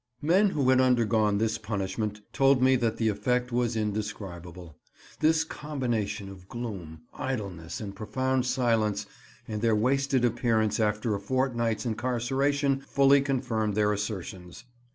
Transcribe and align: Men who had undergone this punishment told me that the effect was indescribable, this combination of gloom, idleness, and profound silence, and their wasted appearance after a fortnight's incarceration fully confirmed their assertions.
Men 0.23 0.49
who 0.49 0.67
had 0.71 0.81
undergone 0.81 1.37
this 1.37 1.59
punishment 1.59 2.21
told 2.33 2.59
me 2.59 2.75
that 2.75 2.97
the 2.97 3.07
effect 3.07 3.51
was 3.51 3.75
indescribable, 3.75 4.75
this 5.19 5.43
combination 5.43 6.27
of 6.27 6.47
gloom, 6.49 7.01
idleness, 7.13 7.79
and 7.79 7.95
profound 7.95 8.47
silence, 8.47 9.05
and 9.47 9.61
their 9.61 9.75
wasted 9.75 10.25
appearance 10.25 10.79
after 10.79 11.13
a 11.13 11.19
fortnight's 11.19 11.85
incarceration 11.85 12.79
fully 12.79 13.21
confirmed 13.21 13.75
their 13.75 13.93
assertions. 13.93 14.63